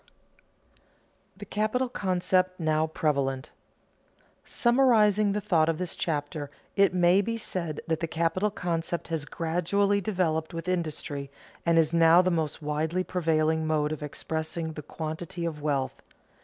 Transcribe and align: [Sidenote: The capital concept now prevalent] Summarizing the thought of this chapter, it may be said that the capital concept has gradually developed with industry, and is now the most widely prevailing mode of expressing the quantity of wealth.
[Sidenote: 0.01 1.37
The 1.37 1.45
capital 1.45 1.87
concept 1.87 2.59
now 2.59 2.87
prevalent] 2.87 3.51
Summarizing 4.43 5.33
the 5.33 5.41
thought 5.41 5.69
of 5.69 5.77
this 5.77 5.95
chapter, 5.95 6.49
it 6.75 6.91
may 6.91 7.21
be 7.21 7.37
said 7.37 7.81
that 7.85 7.99
the 7.99 8.07
capital 8.07 8.49
concept 8.49 9.09
has 9.09 9.25
gradually 9.25 10.01
developed 10.01 10.55
with 10.55 10.67
industry, 10.67 11.29
and 11.67 11.77
is 11.77 11.93
now 11.93 12.23
the 12.23 12.31
most 12.31 12.63
widely 12.63 13.03
prevailing 13.03 13.67
mode 13.67 13.91
of 13.91 14.01
expressing 14.01 14.73
the 14.73 14.81
quantity 14.81 15.45
of 15.45 15.61
wealth. 15.61 16.01